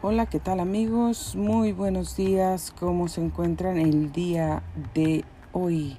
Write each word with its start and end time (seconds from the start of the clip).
Hola, 0.00 0.26
¿qué 0.26 0.38
tal 0.38 0.60
amigos? 0.60 1.34
Muy 1.34 1.72
buenos 1.72 2.16
días. 2.16 2.72
¿Cómo 2.78 3.08
se 3.08 3.20
encuentran 3.20 3.78
el 3.78 4.12
día 4.12 4.62
de 4.94 5.24
hoy? 5.50 5.98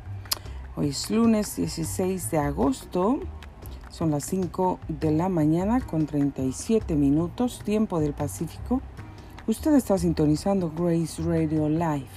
Hoy 0.78 0.88
es 0.88 1.12
lunes 1.12 1.58
16 1.58 2.32
de 2.32 2.38
agosto. 2.38 3.20
Son 3.90 4.12
las 4.12 4.24
5 4.24 4.80
de 4.88 5.12
la 5.12 5.28
mañana 5.28 5.82
con 5.82 6.06
37 6.06 6.96
minutos, 6.96 7.60
tiempo 7.66 8.00
del 8.00 8.14
Pacífico. 8.14 8.82
Usted 9.48 9.76
está 9.76 9.98
sintonizando 9.98 10.72
Grace 10.74 11.22
Radio 11.22 11.68
Live. 11.68 12.08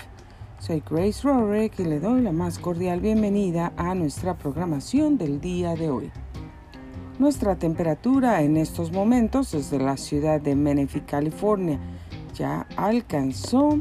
Soy 0.60 0.84
Grace 0.88 1.22
Rorick 1.24 1.80
y 1.80 1.84
le 1.84 1.98
doy 1.98 2.20
la 2.20 2.30
más 2.30 2.60
cordial 2.60 3.00
bienvenida 3.00 3.72
a 3.76 3.96
nuestra 3.96 4.38
programación 4.38 5.18
del 5.18 5.40
día 5.40 5.74
de 5.74 5.90
hoy. 5.90 6.12
Nuestra 7.18 7.56
temperatura 7.56 8.40
en 8.40 8.56
estos 8.56 8.90
momentos 8.90 9.52
desde 9.52 9.78
la 9.78 9.98
ciudad 9.98 10.40
de 10.40 10.56
Menifee, 10.56 11.04
California, 11.04 11.78
ya 12.34 12.66
alcanzó 12.74 13.80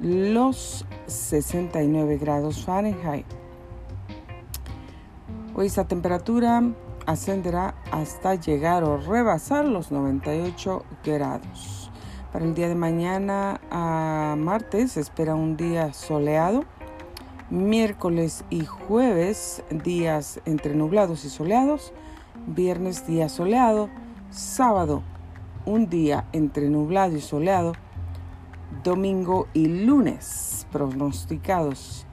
los 0.00 0.84
69 1.06 2.18
grados 2.18 2.64
Fahrenheit. 2.64 3.26
Hoy 5.54 5.66
esta 5.66 5.86
temperatura 5.86 6.64
ascenderá 7.06 7.76
hasta 7.92 8.34
llegar 8.34 8.82
o 8.82 8.96
rebasar 8.96 9.66
los 9.66 9.92
98 9.92 10.84
grados. 11.04 11.92
Para 12.32 12.44
el 12.44 12.54
día 12.54 12.66
de 12.66 12.74
mañana 12.74 13.60
a 13.70 14.34
martes 14.36 14.96
espera 14.96 15.36
un 15.36 15.56
día 15.56 15.92
soleado. 15.92 16.64
Miércoles 17.50 18.44
y 18.50 18.64
jueves 18.64 19.62
días 19.70 20.40
entre 20.44 20.74
nublados 20.74 21.24
y 21.24 21.30
soleados 21.30 21.92
viernes 22.46 23.06
día 23.06 23.28
soleado, 23.28 23.88
sábado 24.30 25.02
un 25.66 25.88
día 25.88 26.26
entre 26.32 26.68
nublado 26.68 27.16
y 27.16 27.20
soleado, 27.20 27.72
domingo 28.82 29.48
y 29.54 29.66
lunes 29.66 30.66
pronosticados 30.70 32.06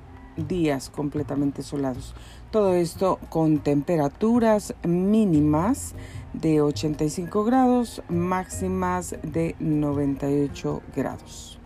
días 0.48 0.90
completamente 0.90 1.64
soleados. 1.64 2.16
Todo 2.52 2.74
esto 2.74 3.20
con 3.30 3.60
temperaturas 3.60 4.74
mínimas 4.84 5.94
de 6.34 6.62
85 6.62 7.44
grados, 7.44 8.02
máximas 8.10 9.16
de 9.24 9.56
98 9.60 10.82
grados. 10.96 11.60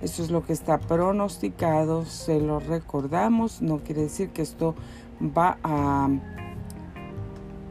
Esto 0.00 0.22
es 0.22 0.30
lo 0.30 0.44
que 0.44 0.52
está 0.52 0.78
pronosticado, 0.78 2.04
se 2.04 2.40
lo 2.40 2.58
recordamos, 2.58 3.62
no 3.62 3.78
quiere 3.78 4.02
decir 4.02 4.30
que 4.30 4.42
esto 4.42 4.74
va 5.20 5.58
a 5.62 6.08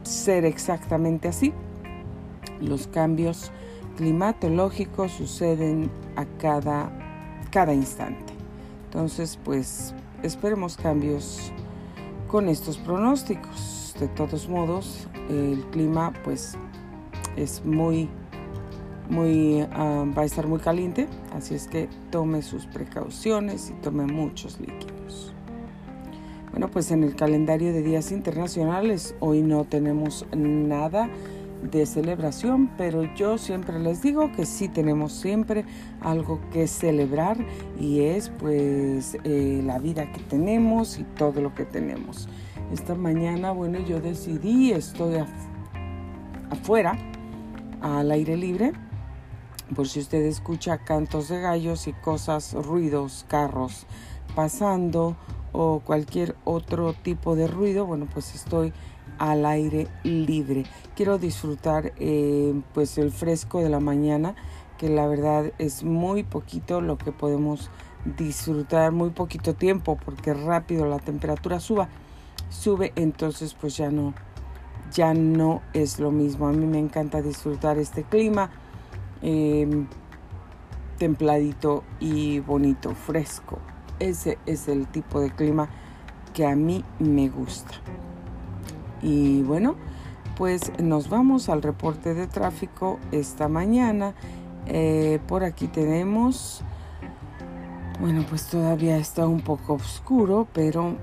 ser 0.02 0.44
exactamente 0.44 1.28
así. 1.28 1.52
Los 2.60 2.86
cambios 2.86 3.50
climatológicos 3.96 5.12
suceden 5.12 5.90
a 6.16 6.24
cada, 6.38 6.90
cada 7.50 7.74
instante. 7.74 8.32
Entonces, 8.84 9.38
pues 9.44 9.94
esperemos 10.22 10.76
cambios 10.76 11.52
con 12.28 12.48
estos 12.48 12.78
pronósticos. 12.78 13.94
De 13.98 14.08
todos 14.08 14.48
modos, 14.48 15.06
el 15.28 15.64
clima 15.70 16.12
pues 16.24 16.56
es 17.36 17.64
muy, 17.64 18.08
muy, 19.08 19.66
ah, 19.72 20.04
va 20.16 20.22
a 20.22 20.24
estar 20.24 20.46
muy 20.46 20.58
caliente, 20.58 21.08
así 21.32 21.54
es 21.54 21.68
que 21.68 21.88
tome 22.10 22.42
sus 22.42 22.66
precauciones 22.66 23.70
y 23.70 23.74
tome 23.74 24.06
muchos 24.06 24.58
líquidos. 24.60 24.91
Bueno, 26.52 26.70
pues 26.70 26.90
en 26.90 27.02
el 27.02 27.16
calendario 27.16 27.72
de 27.72 27.82
días 27.82 28.12
internacionales 28.12 29.14
hoy 29.20 29.40
no 29.40 29.64
tenemos 29.64 30.26
nada 30.36 31.08
de 31.62 31.86
celebración, 31.86 32.70
pero 32.76 33.04
yo 33.14 33.38
siempre 33.38 33.78
les 33.78 34.02
digo 34.02 34.30
que 34.32 34.44
sí 34.44 34.68
tenemos 34.68 35.12
siempre 35.12 35.64
algo 36.02 36.42
que 36.52 36.66
celebrar 36.66 37.38
y 37.80 38.00
es 38.00 38.28
pues 38.28 39.16
eh, 39.24 39.62
la 39.64 39.78
vida 39.78 40.12
que 40.12 40.20
tenemos 40.24 40.98
y 40.98 41.04
todo 41.04 41.40
lo 41.40 41.54
que 41.54 41.64
tenemos. 41.64 42.28
Esta 42.70 42.94
mañana, 42.94 43.52
bueno, 43.52 43.78
yo 43.78 44.00
decidí, 44.00 44.72
estoy 44.72 45.24
afuera, 46.50 46.98
al 47.80 48.10
aire 48.10 48.36
libre, 48.36 48.72
por 49.74 49.88
si 49.88 50.00
usted 50.00 50.20
escucha 50.26 50.76
cantos 50.84 51.30
de 51.30 51.40
gallos 51.40 51.86
y 51.86 51.94
cosas, 51.94 52.52
ruidos, 52.52 53.24
carros 53.26 53.86
pasando 54.34 55.16
o 55.52 55.80
cualquier 55.80 56.34
otro 56.44 56.94
tipo 56.94 57.36
de 57.36 57.46
ruido, 57.46 57.86
bueno, 57.86 58.08
pues 58.12 58.34
estoy 58.34 58.72
al 59.18 59.44
aire 59.46 59.88
libre. 60.02 60.64
Quiero 60.96 61.18
disfrutar 61.18 61.92
eh, 61.98 62.54
pues 62.74 62.98
el 62.98 63.10
fresco 63.10 63.60
de 63.60 63.68
la 63.68 63.80
mañana, 63.80 64.34
que 64.78 64.88
la 64.88 65.06
verdad 65.06 65.52
es 65.58 65.84
muy 65.84 66.22
poquito 66.22 66.80
lo 66.80 66.98
que 66.98 67.12
podemos 67.12 67.70
disfrutar, 68.16 68.92
muy 68.92 69.10
poquito 69.10 69.54
tiempo, 69.54 69.98
porque 70.04 70.34
rápido 70.34 70.86
la 70.86 70.98
temperatura 70.98 71.60
suba, 71.60 71.88
sube, 72.50 72.92
entonces 72.96 73.54
pues 73.54 73.76
ya 73.76 73.90
no, 73.90 74.14
ya 74.92 75.14
no 75.14 75.62
es 75.72 76.00
lo 76.00 76.10
mismo. 76.10 76.48
A 76.48 76.52
mí 76.52 76.66
me 76.66 76.78
encanta 76.78 77.22
disfrutar 77.22 77.78
este 77.78 78.02
clima. 78.02 78.50
Em, 79.20 79.86
templadito 80.98 81.84
y 82.00 82.40
bonito, 82.40 82.94
fresco. 82.94 83.58
Ese 83.98 84.38
es 84.46 84.68
el 84.68 84.86
tipo 84.86 85.20
de 85.20 85.30
clima 85.30 85.68
que 86.32 86.46
a 86.46 86.56
mí 86.56 86.84
me 86.98 87.28
gusta. 87.28 87.74
Y 89.02 89.42
bueno, 89.42 89.76
pues 90.36 90.72
nos 90.80 91.08
vamos 91.08 91.48
al 91.48 91.62
reporte 91.62 92.14
de 92.14 92.26
tráfico 92.26 92.98
esta 93.10 93.48
mañana. 93.48 94.14
Eh, 94.66 95.18
por 95.26 95.44
aquí 95.44 95.66
tenemos, 95.66 96.62
bueno, 98.00 98.24
pues 98.28 98.46
todavía 98.46 98.96
está 98.96 99.26
un 99.26 99.40
poco 99.40 99.74
oscuro, 99.74 100.46
pero 100.52 100.96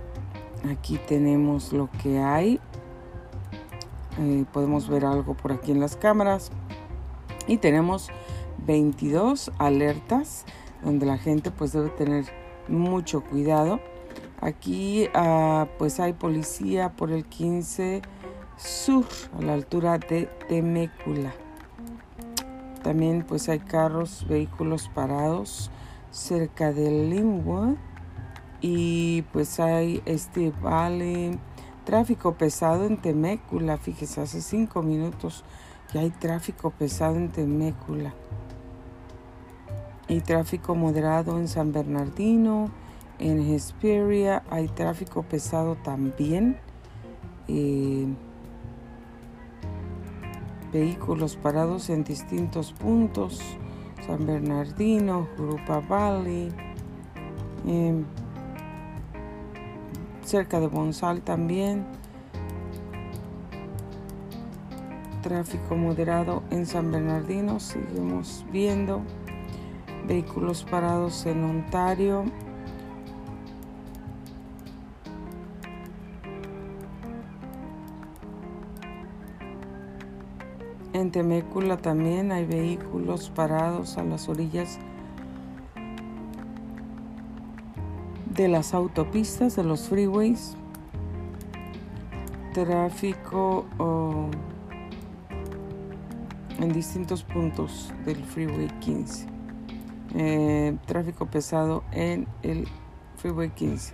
aquí 0.72 1.00
tenemos 1.08 1.74
lo 1.74 1.90
que 2.02 2.20
hay. 2.20 2.60
Eh, 4.20 4.46
podemos 4.52 4.90
ver 4.90 5.06
algo 5.06 5.36
por 5.36 5.52
aquí 5.52 5.72
en 5.72 5.80
las 5.80 5.96
cámaras. 5.96 6.52
Y 7.48 7.58
tenemos 7.58 8.10
22 8.66 9.52
alertas 9.58 10.46
donde 10.84 11.06
la 11.06 11.18
gente 11.18 11.52
pues 11.52 11.74
debe 11.74 11.90
tener 11.90 12.26
mucho 12.70 13.22
cuidado. 13.22 13.80
Aquí 14.42 15.10
uh, 15.16 15.66
pues 15.78 16.00
hay 16.00 16.14
policía 16.14 16.94
por 16.94 17.12
el 17.12 17.26
15 17.26 18.02
sur 18.58 19.06
a 19.38 19.42
la 19.42 19.54
altura 19.54 19.98
de 19.98 20.30
Temécula. 20.48 21.34
También 22.84 23.26
pues 23.28 23.50
hay 23.50 23.60
carros, 23.60 24.26
vehículos 24.28 24.90
parados 24.94 25.72
cerca 26.12 26.72
de 26.72 26.90
Linwood 26.90 27.76
y 28.62 29.24
pues 29.34 29.60
hay 29.60 30.02
este 30.06 30.52
vale 30.62 31.38
tráfico 31.84 32.36
pesado 32.36 32.86
en 32.86 32.98
Temécula. 32.98 33.78
Fíjese, 33.78 34.22
hace 34.22 34.42
cinco 34.42 34.82
minutos 34.82 35.44
ya 35.94 36.02
hay 36.02 36.12
tráfico 36.12 36.70
pesado 36.72 37.18
en 37.18 37.30
Temécula 37.30 38.14
y 40.10 40.22
tráfico 40.22 40.74
moderado 40.76 41.38
en 41.38 41.48
San 41.48 41.72
Bernardino, 41.72 42.72
en 43.20 43.40
Hesperia 43.54 44.44
hay 44.50 44.68
tráfico 44.68 45.24
pesado 45.24 45.76
también. 45.76 46.58
Eh, 47.48 48.08
vehículos 50.74 51.36
parados 51.36 51.90
en 51.90 52.04
distintos 52.04 52.74
puntos, 52.74 53.40
San 54.06 54.26
Bernardino, 54.26 55.28
Grupa 55.38 55.80
Valley, 55.80 56.52
em, 57.68 58.04
cerca 60.24 60.60
de 60.60 60.68
Bonsal 60.68 61.22
también. 61.22 61.86
Tráfico 65.22 65.76
moderado 65.76 66.44
en 66.50 66.66
San 66.66 66.92
Bernardino, 66.92 67.60
seguimos 67.60 68.46
viendo 68.52 69.02
vehículos 70.10 70.64
parados 70.64 71.28
en 71.28 71.44
Ontario. 71.44 72.26
En 80.94 81.12
Temécula 81.12 81.78
también 81.78 82.32
hay 82.32 82.46
vehículos 82.46 83.30
parados 83.30 84.00
a 84.00 84.04
las 84.04 84.28
orillas 84.28 84.80
de 88.34 88.48
las 88.48 88.74
autopistas, 88.74 89.56
de 89.56 89.64
los 89.64 89.88
freeways. 89.90 90.56
Tráfico 92.56 93.68
oh, 93.78 94.26
en 96.60 96.74
distintos 96.74 97.24
puntos 97.24 97.94
del 98.06 98.18
Freeway 98.26 98.68
15. 98.80 99.39
Eh, 100.16 100.76
tráfico 100.88 101.28
pesado 101.28 101.84
en 101.92 102.28
el 102.42 102.68
Freeway 103.18 103.50
15. 103.50 103.94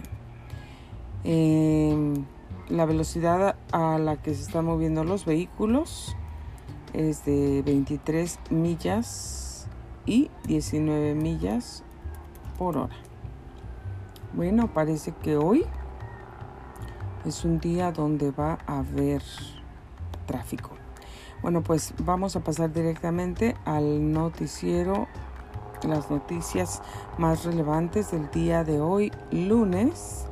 Em, 1.23 2.25
la 2.69 2.85
velocidad 2.85 3.55
a 3.71 3.97
la 3.97 4.17
que 4.17 4.33
se 4.33 4.43
están 4.43 4.65
moviendo 4.65 5.03
los 5.03 5.25
vehículos 5.25 6.15
es 6.93 7.25
de 7.25 7.61
23 7.63 8.39
millas 8.49 9.67
y 10.05 10.29
19 10.45 11.15
millas 11.15 11.83
por 12.57 12.77
hora. 12.77 12.95
Bueno, 14.33 14.73
parece 14.73 15.11
que 15.11 15.35
hoy 15.35 15.65
es 17.25 17.43
un 17.43 17.59
día 17.59 17.91
donde 17.91 18.31
va 18.31 18.59
a 18.67 18.79
haber 18.79 19.21
tráfico. 20.25 20.71
Bueno, 21.41 21.61
pues 21.61 21.93
vamos 22.03 22.35
a 22.35 22.39
pasar 22.39 22.71
directamente 22.71 23.55
al 23.65 24.11
noticiero, 24.11 25.07
las 25.87 26.09
noticias 26.09 26.81
más 27.17 27.45
relevantes 27.45 28.11
del 28.11 28.29
día 28.31 28.63
de 28.63 28.81
hoy, 28.81 29.11
lunes. 29.31 30.25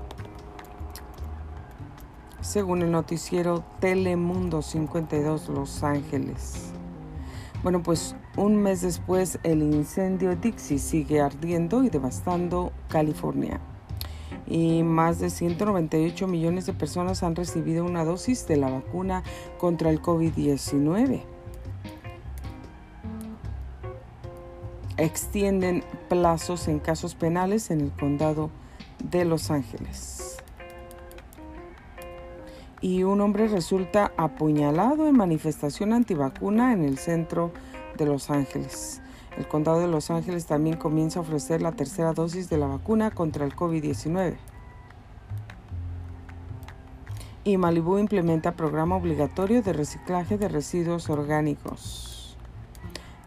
Según 2.41 2.81
el 2.81 2.91
noticiero 2.91 3.63
Telemundo 3.79 4.61
52 4.61 5.49
Los 5.49 5.83
Ángeles. 5.83 6.71
Bueno, 7.63 7.81
pues 7.81 8.15
un 8.35 8.57
mes 8.57 8.81
después 8.81 9.39
el 9.43 9.61
incendio 9.61 10.35
Dixie 10.35 10.79
sigue 10.79 11.21
ardiendo 11.21 11.83
y 11.83 11.89
devastando 11.89 12.71
California 12.89 13.61
y 14.47 14.83
más 14.83 15.19
de 15.19 15.29
198 15.29 16.27
millones 16.27 16.65
de 16.65 16.73
personas 16.73 17.23
han 17.23 17.35
recibido 17.35 17.85
una 17.85 18.03
dosis 18.03 18.47
de 18.47 18.57
la 18.57 18.69
vacuna 18.69 19.23
contra 19.57 19.89
el 19.89 20.01
COVID-19. 20.01 21.23
Extienden 24.97 25.83
plazos 26.07 26.67
en 26.67 26.77
casos 26.77 27.15
penales 27.15 27.71
en 27.71 27.81
el 27.81 27.91
condado 27.91 28.51
de 29.03 29.25
Los 29.25 29.49
Ángeles. 29.49 30.37
Y 32.79 33.01
un 33.03 33.19
hombre 33.21 33.47
resulta 33.47 34.11
apuñalado 34.17 35.07
en 35.07 35.17
manifestación 35.17 35.93
antivacuna 35.93 36.73
en 36.73 36.83
el 36.83 36.99
centro 36.99 37.51
de 37.97 38.05
Los 38.05 38.29
Ángeles. 38.29 39.01
El 39.35 39.47
condado 39.47 39.79
de 39.79 39.87
Los 39.87 40.11
Ángeles 40.11 40.45
también 40.45 40.77
comienza 40.77 41.17
a 41.17 41.23
ofrecer 41.23 41.63
la 41.63 41.71
tercera 41.71 42.13
dosis 42.13 42.49
de 42.49 42.57
la 42.59 42.67
vacuna 42.67 43.09
contra 43.09 43.45
el 43.45 43.55
COVID-19. 43.55 44.35
Y 47.45 47.57
Malibu 47.57 47.97
implementa 47.97 48.51
programa 48.51 48.95
obligatorio 48.95 49.63
de 49.63 49.73
reciclaje 49.73 50.37
de 50.37 50.49
residuos 50.49 51.09
orgánicos. 51.09 52.12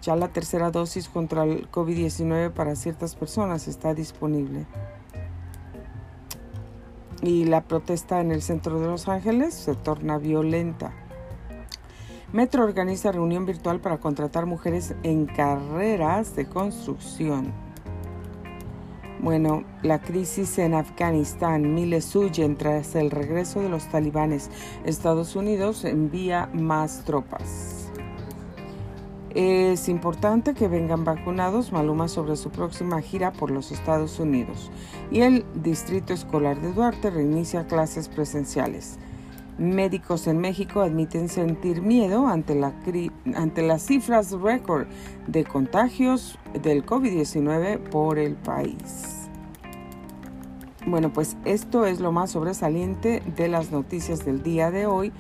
Ya 0.07 0.15
la 0.15 0.29
tercera 0.29 0.71
dosis 0.71 1.09
contra 1.09 1.43
el 1.43 1.69
COVID-19 1.69 2.53
para 2.53 2.77
ciertas 2.77 3.17
personas 3.17 3.67
está 3.67 3.93
disponible. 3.93 4.65
Y 7.23 7.45
la 7.45 7.65
protesta 7.65 8.21
en 8.21 8.31
el 8.31 8.41
centro 8.41 8.79
de 8.79 8.87
Los 8.87 9.09
Ángeles 9.09 9.53
se 9.53 9.75
torna 9.75 10.19
violenta. 10.19 10.93
Metro 12.33 12.63
organiza 12.63 13.11
reunión 13.11 13.47
virtual 13.47 13.81
para 13.81 13.99
contratar 13.99 14.47
mujeres 14.47 14.95
en 15.03 15.27
carreras 15.27 16.37
de 16.37 16.47
construcción. 16.47 17.53
Bueno, 19.19 19.65
la 19.83 20.01
crisis 20.01 20.57
en 20.59 20.75
Afganistán, 20.75 21.75
miles 21.75 22.15
huyen 22.15 22.55
tras 22.57 22.95
el 22.95 23.11
regreso 23.11 23.61
de 23.61 23.71
los 23.71 23.89
talibanes. 23.89 24.53
Estados 24.85 25.35
Unidos 25.35 25.85
envía 25.85 26.49
más 26.53 27.03
tropas. 27.05 27.86
Es 29.37 29.91
importante 29.91 30.55
que 30.55 30.67
vengan 30.67 31.05
vacunados 31.05 31.71
Maluma 31.71 32.09
sobre 32.09 32.37
su 32.37 32.49
próxima 32.49 33.03
gira 33.03 33.35
por 33.35 33.51
los 33.51 33.71
Estados 33.71 34.19
Unidos. 34.19 34.71
Y 35.11 35.21
el 35.21 35.45
Distrito 35.63 36.15
Escolar 36.15 36.59
de 36.63 36.73
Duarte 36.73 37.11
reinicia 37.11 37.67
clases 37.67 38.09
presenciales. 38.09 38.99
Médicos 39.59 40.27
en 40.27 40.39
México 40.39 40.81
admiten 40.81 41.29
sentir 41.29 41.83
miedo 41.83 42.27
ante, 42.29 42.55
la 42.55 42.73
ante 43.35 43.61
las 43.61 43.83
cifras 43.83 44.33
récord 44.33 44.87
de 45.27 45.45
contagios 45.45 46.39
del 46.63 46.87
COVID-19 46.87 47.79
por 47.91 48.19
el 48.19 48.37
país. 48.37 49.29
Bueno, 50.87 51.13
pues 51.13 51.37
esto 51.45 51.85
es 51.85 52.01
lo 52.01 52.11
más 52.11 52.31
sobresaliente 52.31 53.23
de 53.37 53.49
las 53.49 53.71
noticias 53.71 54.25
del 54.25 54.43
día 54.43 54.71
de 54.71 54.87
hoy. 54.87 55.13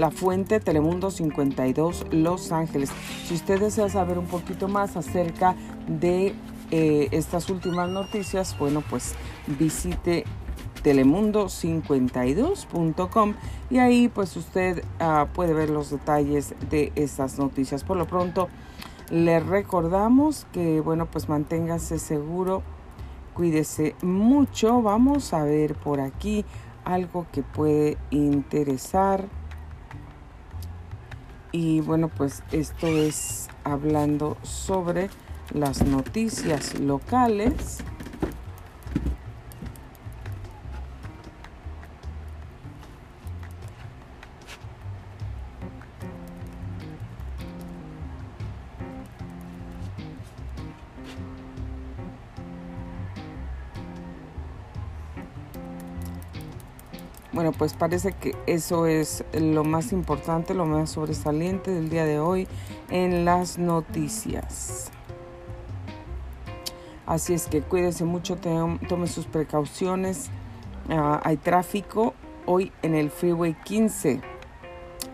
La 0.00 0.10
fuente 0.10 0.58
Telemundo 0.60 1.10
52 1.10 2.06
Los 2.10 2.52
Ángeles. 2.52 2.90
Si 3.26 3.34
usted 3.34 3.60
desea 3.60 3.90
saber 3.90 4.16
un 4.18 4.24
poquito 4.24 4.66
más 4.66 4.96
acerca 4.96 5.54
de 5.86 6.34
eh, 6.70 7.08
estas 7.10 7.50
últimas 7.50 7.90
noticias, 7.90 8.56
bueno, 8.58 8.82
pues 8.88 9.14
visite 9.58 10.24
telemundo52.com 10.82 13.34
y 13.68 13.76
ahí 13.76 14.08
pues 14.08 14.34
usted 14.36 14.82
uh, 15.00 15.26
puede 15.34 15.52
ver 15.52 15.68
los 15.68 15.90
detalles 15.90 16.54
de 16.70 16.92
estas 16.94 17.38
noticias. 17.38 17.84
Por 17.84 17.98
lo 17.98 18.06
pronto 18.06 18.48
le 19.10 19.38
recordamos 19.40 20.46
que 20.52 20.80
bueno 20.80 21.04
pues 21.04 21.28
manténgase 21.28 21.98
seguro, 21.98 22.62
cuídese 23.34 23.94
mucho. 24.00 24.80
Vamos 24.80 25.34
a 25.34 25.44
ver 25.44 25.74
por 25.74 26.00
aquí 26.00 26.46
algo 26.86 27.26
que 27.30 27.42
puede 27.42 27.98
interesar. 28.10 29.28
Y 31.52 31.80
bueno 31.80 32.08
pues 32.08 32.42
esto 32.52 32.86
es 32.86 33.48
hablando 33.64 34.36
sobre 34.42 35.10
las 35.52 35.84
noticias 35.84 36.78
locales. 36.78 37.78
Bueno, 57.40 57.56
pues 57.56 57.72
parece 57.72 58.12
que 58.12 58.36
eso 58.44 58.84
es 58.84 59.24
lo 59.32 59.64
más 59.64 59.92
importante, 59.92 60.52
lo 60.52 60.66
más 60.66 60.90
sobresaliente 60.90 61.70
del 61.70 61.88
día 61.88 62.04
de 62.04 62.18
hoy 62.18 62.46
en 62.90 63.24
las 63.24 63.56
noticias. 63.56 64.90
Así 67.06 67.32
es 67.32 67.46
que 67.46 67.62
cuídese 67.62 68.04
mucho, 68.04 68.36
tome 68.36 69.06
sus 69.06 69.24
precauciones. 69.24 70.28
Ah, 70.90 71.18
hay 71.24 71.38
tráfico 71.38 72.12
hoy 72.44 72.72
en 72.82 72.94
el 72.94 73.08
Freeway 73.10 73.54
15. 73.64 74.20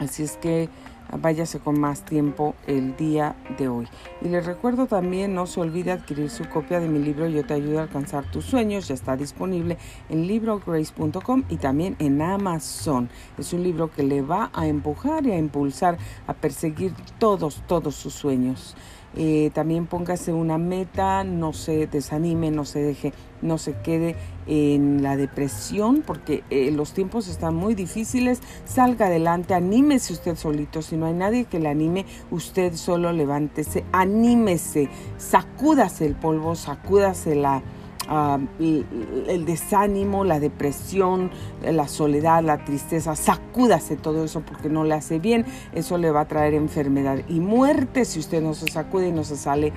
Así 0.00 0.24
es 0.24 0.36
que 0.36 0.68
váyase 1.12 1.58
con 1.58 1.78
más 1.80 2.04
tiempo 2.04 2.54
el 2.66 2.96
día 2.96 3.36
de 3.58 3.68
hoy. 3.68 3.88
Y 4.22 4.28
les 4.28 4.44
recuerdo 4.44 4.86
también, 4.86 5.34
no 5.34 5.46
se 5.46 5.60
olvide 5.60 5.92
adquirir 5.92 6.30
su 6.30 6.48
copia 6.48 6.80
de 6.80 6.88
mi 6.88 6.98
libro 6.98 7.28
Yo 7.28 7.44
te 7.44 7.54
ayudo 7.54 7.78
a 7.78 7.82
alcanzar 7.82 8.30
tus 8.30 8.44
sueños. 8.44 8.88
Ya 8.88 8.94
está 8.94 9.16
disponible 9.16 9.78
en 10.08 10.26
librograce.com 10.26 11.44
y 11.48 11.56
también 11.56 11.96
en 11.98 12.20
Amazon. 12.22 13.08
Es 13.38 13.52
un 13.52 13.62
libro 13.62 13.90
que 13.90 14.02
le 14.02 14.22
va 14.22 14.50
a 14.52 14.66
empujar 14.66 15.26
y 15.26 15.32
a 15.32 15.38
impulsar 15.38 15.98
a 16.26 16.34
perseguir 16.34 16.92
todos, 17.18 17.62
todos 17.66 17.94
sus 17.94 18.14
sueños. 18.14 18.76
Eh, 19.16 19.50
también 19.54 19.86
póngase 19.86 20.32
una 20.32 20.58
meta, 20.58 21.24
no 21.24 21.52
se 21.52 21.86
desanime, 21.86 22.50
no 22.50 22.64
se 22.64 22.80
deje, 22.80 23.12
no 23.40 23.56
se 23.56 23.74
quede 23.80 24.14
en 24.46 25.02
la 25.02 25.16
depresión, 25.16 26.02
porque 26.06 26.44
eh, 26.50 26.70
los 26.70 26.92
tiempos 26.92 27.28
están 27.28 27.54
muy 27.54 27.74
difíciles. 27.74 28.40
Salga 28.64 29.06
adelante, 29.06 29.54
anímese 29.54 30.12
usted 30.12 30.36
solito. 30.36 30.82
Si 30.82 30.96
no 30.96 31.06
hay 31.06 31.14
nadie 31.14 31.44
que 31.44 31.58
le 31.58 31.68
anime, 31.68 32.04
usted 32.30 32.74
solo 32.74 33.12
levántese, 33.12 33.84
anímese, 33.92 34.88
sacúdase 35.16 36.06
el 36.06 36.14
polvo, 36.14 36.54
sacúdase 36.54 37.34
la 37.34 37.62
el, 38.08 39.44
desánimo, 39.44 40.24
la 40.24 40.40
depresión, 40.40 41.30
la 41.62 41.88
soledad, 41.88 42.42
la 42.42 42.64
tristeza, 42.64 43.16
sacúdase 43.16 43.96
todo 43.96 44.24
eso 44.24 44.40
porque 44.40 44.68
no 44.68 44.84
le 44.84 44.94
hace 44.94 45.18
bien, 45.18 45.44
eso 45.72 45.98
le 45.98 46.10
va 46.10 46.22
a 46.22 46.28
traer 46.28 46.54
enfermedad 46.54 47.18
y 47.28 47.40
muerte 47.40 48.04
si 48.04 48.18
usted 48.18 48.42
no 48.42 48.54
se 48.54 48.70
sacude 48.70 49.08
y 49.08 49.12
no 49.12 49.24
se 49.24 49.36
sale 49.36 49.72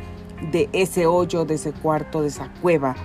de 0.51 0.69
ese 0.73 1.05
hoyo, 1.05 1.45
de 1.45 1.55
ese 1.55 1.71
cuarto, 1.73 2.21
de 2.21 2.29
esa 2.29 2.51
cueva, 2.61 2.95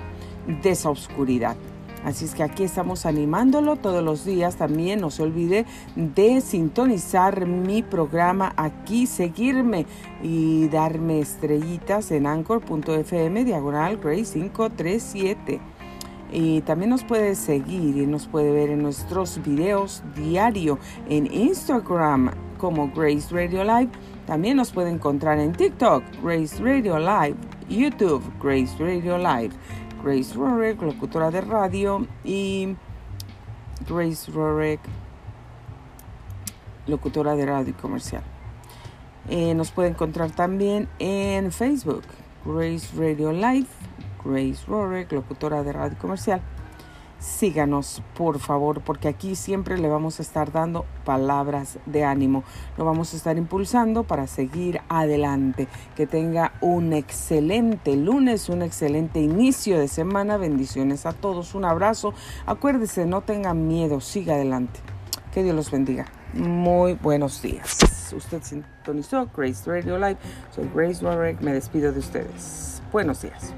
de 0.63 0.71
esa 0.71 0.91
oscuridad. 0.91 1.57
Así 2.05 2.27
es 2.27 2.35
que 2.35 2.43
aquí 2.43 2.65
estamos 2.65 3.07
animándolo 3.07 3.77
todos 3.77 4.05
los 4.05 4.25
días. 4.25 4.57
También 4.57 5.01
no 5.01 5.11
se 5.11 5.23
olvide 5.23 5.65
de 5.97 6.41
sintonizar 6.43 7.47
mi 7.47 7.83
programa 7.83 8.53
aquí, 8.57 9.07
seguirme 9.07 9.87
y 10.23 10.69
darme 10.69 11.21
estrellitas 11.21 12.11
en 12.11 12.27
anchor.fm 12.27 13.45
diagonal 13.45 13.97
Grace 13.97 14.35
537. 14.35 15.61
Y 16.31 16.61
también 16.63 16.91
nos 16.91 17.05
puede 17.05 17.37
seguir 17.37 17.97
y 17.97 18.07
nos 18.07 18.27
puede 18.27 18.51
ver 18.51 18.71
en 18.71 18.83
nuestros 18.83 19.41
videos 19.43 20.03
diario 20.17 20.79
en 21.09 21.33
Instagram 21.33 22.33
como 22.59 22.91
Grace 22.91 23.29
Radio 23.31 23.63
Live. 23.63 23.91
También 24.27 24.57
nos 24.57 24.73
puede 24.73 24.91
encontrar 24.91 25.39
en 25.39 25.53
TikTok, 25.53 26.03
Grace 26.23 26.63
Radio 26.63 26.99
Live, 26.99 27.37
YouTube, 27.69 28.23
Grace 28.43 28.75
Radio 28.79 29.17
Live. 29.17 29.51
Grace 30.05 30.35
Rorek, 30.35 30.83
locutora 30.83 31.31
de 31.31 31.41
radio, 31.41 32.07
y 32.25 32.77
Grace 33.89 34.31
Rorek, 34.31 34.81
locutora 36.87 37.35
de 37.35 37.47
radio 37.47 37.75
comercial. 37.81 38.23
Eh, 39.31 39.55
nos 39.55 39.71
puede 39.71 39.89
encontrar 39.89 40.31
también 40.31 40.89
en 40.99 41.51
Facebook, 41.51 42.03
Grace 42.45 42.89
Radio 42.95 43.33
Live, 43.33 43.69
Grace 44.23 44.67
Rorek, 44.69 45.11
locutora 45.11 45.63
de 45.63 45.73
radio 45.73 45.97
comercial 45.97 46.43
síganos, 47.25 48.03
por 48.17 48.39
favor, 48.39 48.83
porque 48.83 49.09
aquí 49.09 49.35
siempre 49.35 49.79
le 49.79 49.89
vamos 49.89 50.19
a 50.19 50.23
estar 50.23 50.53
dando 50.53 50.85
palabras 51.05 51.79
de 51.87 52.05
ánimo. 52.05 52.45
Lo 52.77 52.85
vamos 52.85 53.13
a 53.13 53.17
estar 53.17 53.37
impulsando 53.39 54.05
para 54.05 54.27
seguir 54.27 54.81
adelante. 54.89 55.67
Que 55.97 56.07
tenga 56.07 56.53
un 56.61 56.93
excelente 56.93 57.97
lunes, 57.97 58.49
un 58.49 58.63
excelente 58.63 59.21
inicio 59.21 59.79
de 59.79 59.89
semana. 59.89 60.37
Bendiciones 60.37 61.07
a 61.07 61.13
todos. 61.13 61.55
Un 61.55 61.65
abrazo. 61.65 62.13
Acuérdese, 62.47 63.07
no 63.07 63.23
tengan 63.23 63.67
miedo. 63.67 64.01
Siga 64.01 64.35
adelante. 64.35 64.81
Que 65.33 65.43
Dios 65.43 65.57
los 65.57 65.71
bendiga. 65.71 66.07
Muy 66.35 66.95
buenos 66.95 67.43
días. 67.43 68.13
Usted 68.15 68.43
sintonizó 68.43 69.29
Grace 69.37 69.69
Radio 69.69 69.99
Live. 69.99 70.19
Soy 70.51 70.71
Grace 70.75 71.05
Warwick. 71.05 71.41
Me 71.41 71.53
despido 71.53 71.93
de 71.93 71.99
ustedes. 71.99 72.83
Buenos 72.93 73.23
días. 73.23 73.55